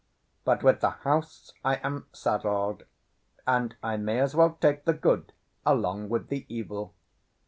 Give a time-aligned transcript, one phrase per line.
[0.45, 2.85] But with the house I am saddled,
[3.45, 5.31] and I may as well take the good
[5.63, 6.95] along with the evil."